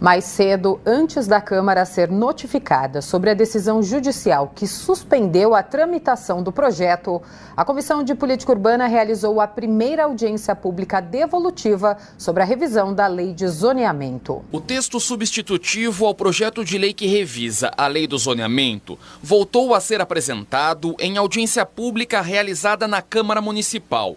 Mais 0.00 0.26
cedo, 0.26 0.80
antes 0.86 1.26
da 1.26 1.40
Câmara 1.40 1.84
ser 1.84 2.08
notificada 2.08 3.02
sobre 3.02 3.30
a 3.30 3.34
decisão 3.34 3.82
judicial 3.82 4.52
que 4.54 4.64
suspendeu 4.64 5.56
a 5.56 5.62
tramitação 5.64 6.40
do 6.40 6.52
projeto, 6.52 7.20
a 7.56 7.64
Comissão 7.64 8.04
de 8.04 8.14
Política 8.14 8.52
Urbana 8.52 8.86
realizou 8.86 9.40
a 9.40 9.48
primeira 9.48 10.04
audiência 10.04 10.54
pública 10.54 11.00
devolutiva 11.00 11.98
sobre 12.16 12.44
a 12.44 12.46
revisão 12.46 12.94
da 12.94 13.08
Lei 13.08 13.34
de 13.34 13.48
Zoneamento. 13.48 14.44
O 14.52 14.60
texto 14.60 15.00
substitutivo 15.00 16.06
ao 16.06 16.14
projeto 16.14 16.64
de 16.64 16.78
lei 16.78 16.94
que 16.94 17.08
revisa 17.08 17.72
a 17.76 17.88
Lei 17.88 18.06
do 18.06 18.16
Zoneamento 18.16 18.96
voltou 19.20 19.74
a 19.74 19.80
ser 19.80 20.00
apresentado 20.00 20.94
em 21.00 21.18
audiência 21.18 21.66
pública 21.66 22.20
realizada 22.20 22.86
na 22.86 23.02
Câmara 23.02 23.40
Municipal. 23.40 24.16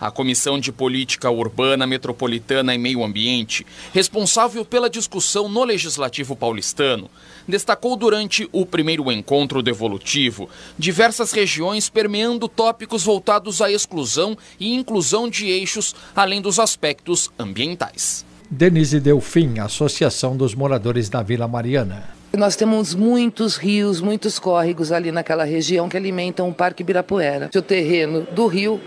A 0.00 0.10
Comissão 0.10 0.60
de 0.60 0.70
Política 0.70 1.30
Urbana, 1.30 1.86
Metropolitana 1.86 2.74
e 2.74 2.78
Meio 2.78 3.04
Ambiente, 3.04 3.66
responsável 3.92 4.64
pela 4.64 4.88
discussão 4.88 5.48
no 5.48 5.64
Legislativo 5.64 6.36
paulistano, 6.36 7.10
destacou 7.46 7.96
durante 7.96 8.48
o 8.52 8.64
primeiro 8.64 9.10
encontro 9.10 9.62
devolutivo 9.62 10.48
diversas 10.78 11.32
regiões 11.32 11.88
permeando 11.88 12.48
tópicos 12.48 13.02
voltados 13.02 13.60
à 13.60 13.70
exclusão 13.70 14.36
e 14.60 14.74
inclusão 14.74 15.28
de 15.28 15.46
eixos, 15.46 15.94
além 16.14 16.40
dos 16.40 16.58
aspectos 16.58 17.30
ambientais. 17.38 18.24
Denise 18.50 18.98
Delfim, 18.98 19.58
Associação 19.58 20.36
dos 20.36 20.54
Moradores 20.54 21.08
da 21.08 21.22
Vila 21.22 21.46
Mariana. 21.46 22.18
Nós 22.36 22.56
temos 22.56 22.94
muitos 22.94 23.56
rios, 23.56 24.00
muitos 24.00 24.38
córregos 24.38 24.92
ali 24.92 25.10
naquela 25.10 25.44
região 25.44 25.88
que 25.88 25.96
alimentam 25.96 26.48
o 26.48 26.54
Parque 26.54 26.82
Ibirapuera. 26.82 27.50
O 27.54 27.62
terreno 27.62 28.26
do 28.32 28.46
rio 28.46 28.80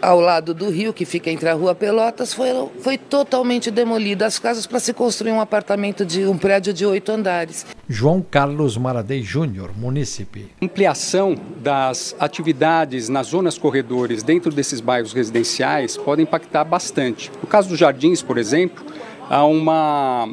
ao 0.00 0.20
lado 0.20 0.54
do 0.54 0.70
rio, 0.70 0.92
que 0.92 1.04
fica 1.04 1.30
entre 1.30 1.48
a 1.48 1.54
rua 1.54 1.74
Pelotas, 1.74 2.32
foi, 2.32 2.48
foi 2.80 2.98
totalmente 2.98 3.70
demolida 3.70 4.26
as 4.26 4.38
casas 4.38 4.66
para 4.66 4.80
se 4.80 4.92
construir 4.92 5.32
um 5.32 5.40
apartamento 5.40 6.04
de 6.04 6.26
um 6.26 6.36
prédio 6.36 6.72
de 6.72 6.84
oito 6.84 7.10
andares. 7.12 7.66
João 7.88 8.20
Carlos 8.22 8.76
Maradei 8.76 9.22
Júnior, 9.22 9.70
munícipe. 9.76 10.50
Ampliação 10.60 11.36
das 11.62 12.14
atividades 12.18 13.08
nas 13.08 13.28
zonas 13.28 13.58
corredores 13.58 14.22
dentro 14.22 14.52
desses 14.52 14.80
bairros 14.80 15.12
residenciais 15.12 15.96
pode 15.96 16.22
impactar 16.22 16.64
bastante. 16.64 17.30
No 17.40 17.48
caso 17.48 17.68
dos 17.68 17.78
jardins, 17.78 18.22
por 18.22 18.38
exemplo, 18.38 18.84
há 19.28 19.44
uma, 19.44 20.28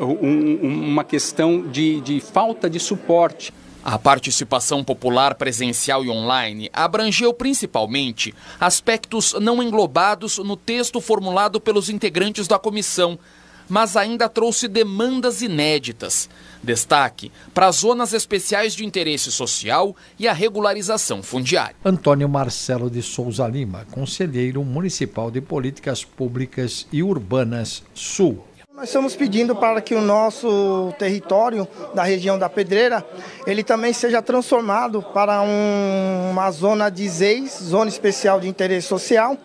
um, 0.00 0.54
uma 0.62 1.04
questão 1.04 1.62
de, 1.62 2.00
de 2.00 2.20
falta 2.20 2.68
de 2.68 2.78
suporte 2.78 3.52
a 3.84 3.98
participação 3.98 4.82
popular 4.82 5.34
presencial 5.34 6.04
e 6.04 6.10
online 6.10 6.68
abrangeu 6.72 7.32
principalmente 7.32 8.34
aspectos 8.60 9.34
não 9.40 9.62
englobados 9.62 10.38
no 10.38 10.56
texto 10.56 11.00
formulado 11.00 11.60
pelos 11.60 11.88
integrantes 11.88 12.48
da 12.48 12.58
comissão, 12.58 13.18
mas 13.68 13.96
ainda 13.96 14.28
trouxe 14.28 14.66
demandas 14.66 15.42
inéditas. 15.42 16.28
Destaque 16.62 17.30
para 17.54 17.66
as 17.68 17.76
zonas 17.76 18.12
especiais 18.12 18.74
de 18.74 18.84
interesse 18.84 19.30
social 19.30 19.94
e 20.18 20.26
a 20.26 20.32
regularização 20.32 21.22
fundiária. 21.22 21.76
Antônio 21.84 22.28
Marcelo 22.28 22.90
de 22.90 23.02
Souza 23.02 23.46
Lima, 23.46 23.86
conselheiro 23.90 24.64
municipal 24.64 25.30
de 25.30 25.40
políticas 25.40 26.02
públicas 26.02 26.86
e 26.92 27.02
urbanas 27.02 27.82
Sul. 27.94 28.47
Nós 28.78 28.90
estamos 28.90 29.16
pedindo 29.16 29.56
para 29.56 29.80
que 29.80 29.92
o 29.92 30.00
nosso 30.00 30.94
território 31.00 31.66
da 31.94 32.04
região 32.04 32.38
da 32.38 32.48
Pedreira, 32.48 33.04
ele 33.44 33.64
também 33.64 33.92
seja 33.92 34.22
transformado 34.22 35.02
para 35.02 35.42
um, 35.42 36.30
uma 36.30 36.48
zona 36.52 36.88
de 36.88 37.08
ZEIS, 37.08 37.58
Zona 37.60 37.88
Especial 37.88 38.38
de 38.38 38.46
Interesse 38.46 38.86
Social, 38.86 39.36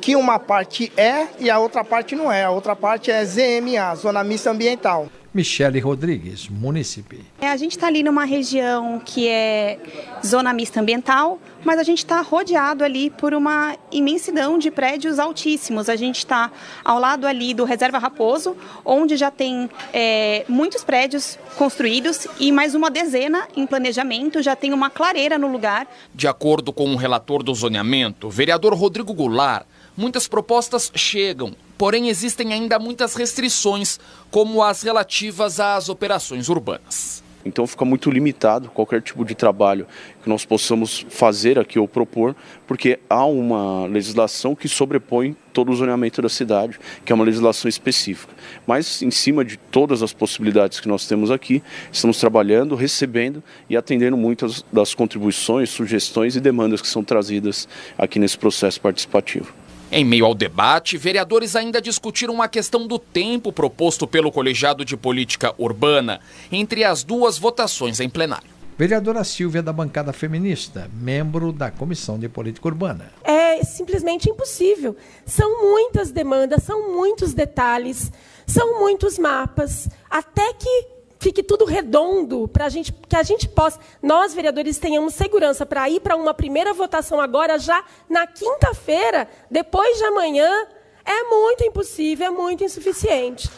que 0.00 0.14
uma 0.14 0.38
parte 0.38 0.92
é 0.96 1.26
e 1.40 1.50
a 1.50 1.58
outra 1.58 1.82
parte 1.82 2.14
não 2.14 2.30
é. 2.30 2.44
A 2.44 2.50
outra 2.50 2.76
parte 2.76 3.10
é 3.10 3.24
ZMA, 3.24 3.92
Zona 3.96 4.22
Mista 4.22 4.52
Ambiental. 4.52 5.08
Michele 5.36 5.78
Rodrigues, 5.80 6.48
munícipe. 6.48 7.20
É, 7.42 7.50
a 7.50 7.56
gente 7.58 7.72
está 7.72 7.88
ali 7.88 8.02
numa 8.02 8.24
região 8.24 8.98
que 9.04 9.28
é 9.28 9.78
zona 10.24 10.50
mista 10.54 10.80
ambiental, 10.80 11.38
mas 11.62 11.78
a 11.78 11.82
gente 11.82 11.98
está 11.98 12.22
rodeado 12.22 12.82
ali 12.82 13.10
por 13.10 13.34
uma 13.34 13.76
imensidão 13.92 14.58
de 14.58 14.70
prédios 14.70 15.18
altíssimos. 15.18 15.90
A 15.90 15.96
gente 15.96 16.16
está 16.16 16.50
ao 16.82 16.98
lado 16.98 17.26
ali 17.26 17.52
do 17.52 17.64
Reserva 17.64 17.98
Raposo, 17.98 18.56
onde 18.82 19.14
já 19.14 19.30
tem 19.30 19.68
é, 19.92 20.46
muitos 20.48 20.82
prédios 20.82 21.38
construídos 21.56 22.26
e 22.40 22.50
mais 22.50 22.74
uma 22.74 22.90
dezena 22.90 23.46
em 23.54 23.66
planejamento, 23.66 24.42
já 24.42 24.56
tem 24.56 24.72
uma 24.72 24.88
clareira 24.88 25.36
no 25.38 25.52
lugar. 25.52 25.86
De 26.14 26.26
acordo 26.26 26.72
com 26.72 26.94
o 26.94 26.96
relator 26.96 27.42
do 27.42 27.54
zoneamento, 27.54 28.28
o 28.28 28.30
vereador 28.30 28.72
Rodrigo 28.72 29.12
Goulart, 29.12 29.66
muitas 29.96 30.28
propostas 30.28 30.90
chegam 30.94 31.54
Porém, 31.78 32.08
existem 32.08 32.54
ainda 32.54 32.78
muitas 32.78 33.14
restrições, 33.14 34.00
como 34.30 34.62
as 34.62 34.82
relativas 34.82 35.60
às 35.60 35.88
operações 35.88 36.48
urbanas. 36.48 37.22
Então 37.44 37.64
fica 37.64 37.84
muito 37.84 38.10
limitado 38.10 38.70
qualquer 38.70 39.00
tipo 39.00 39.24
de 39.24 39.32
trabalho 39.32 39.86
que 40.20 40.28
nós 40.28 40.44
possamos 40.44 41.06
fazer 41.08 41.60
aqui 41.60 41.78
ou 41.78 41.86
propor, 41.86 42.34
porque 42.66 42.98
há 43.08 43.24
uma 43.24 43.86
legislação 43.86 44.52
que 44.52 44.68
sobrepõe 44.68 45.36
todo 45.52 45.70
o 45.70 45.76
zoneamento 45.76 46.20
da 46.20 46.28
cidade, 46.28 46.80
que 47.04 47.12
é 47.12 47.14
uma 47.14 47.24
legislação 47.24 47.68
específica. 47.68 48.34
Mas 48.66 49.00
em 49.00 49.12
cima 49.12 49.44
de 49.44 49.56
todas 49.56 50.02
as 50.02 50.12
possibilidades 50.12 50.80
que 50.80 50.88
nós 50.88 51.06
temos 51.06 51.30
aqui, 51.30 51.62
estamos 51.92 52.18
trabalhando, 52.18 52.74
recebendo 52.74 53.44
e 53.70 53.76
atendendo 53.76 54.16
muitas 54.16 54.64
das 54.72 54.92
contribuições, 54.92 55.70
sugestões 55.70 56.34
e 56.34 56.40
demandas 56.40 56.82
que 56.82 56.88
são 56.88 57.04
trazidas 57.04 57.68
aqui 57.96 58.18
nesse 58.18 58.36
processo 58.36 58.80
participativo. 58.80 59.65
Em 59.90 60.04
meio 60.04 60.26
ao 60.26 60.34
debate, 60.34 60.98
vereadores 60.98 61.54
ainda 61.54 61.80
discutiram 61.80 62.42
a 62.42 62.48
questão 62.48 62.88
do 62.88 62.98
tempo 62.98 63.52
proposto 63.52 64.04
pelo 64.06 64.32
Colegiado 64.32 64.84
de 64.84 64.96
Política 64.96 65.54
Urbana 65.56 66.20
entre 66.50 66.82
as 66.82 67.04
duas 67.04 67.38
votações 67.38 68.00
em 68.00 68.08
plenário. 68.08 68.48
Vereadora 68.76 69.22
Silvia 69.22 69.62
da 69.62 69.72
bancada 69.72 70.12
feminista, 70.12 70.90
membro 70.92 71.52
da 71.52 71.70
Comissão 71.70 72.18
de 72.18 72.28
Política 72.28 72.66
Urbana. 72.66 73.12
É 73.24 73.62
simplesmente 73.62 74.28
impossível. 74.28 74.96
São 75.24 75.62
muitas 75.62 76.10
demandas, 76.10 76.64
são 76.64 76.92
muitos 76.92 77.32
detalhes, 77.32 78.10
são 78.44 78.80
muitos 78.80 79.18
mapas, 79.18 79.88
até 80.10 80.52
que 80.52 80.95
fique 81.18 81.42
tudo 81.42 81.64
redondo 81.64 82.48
para 82.48 82.66
a 82.66 82.68
gente 82.68 82.92
que 82.92 83.16
a 83.16 83.22
gente 83.22 83.48
possa 83.48 83.78
nós 84.02 84.34
vereadores 84.34 84.78
tenhamos 84.78 85.14
segurança 85.14 85.64
para 85.64 85.88
ir 85.88 86.00
para 86.00 86.16
uma 86.16 86.34
primeira 86.34 86.72
votação 86.72 87.20
agora 87.20 87.58
já 87.58 87.84
na 88.08 88.26
quinta-feira 88.26 89.28
depois 89.50 89.98
de 89.98 90.04
amanhã. 90.04 90.66
É 91.04 91.22
muito 91.22 91.62
impossível 91.64 92.26
é 92.26 92.30
muito 92.30 92.64
insuficiente 92.64 93.48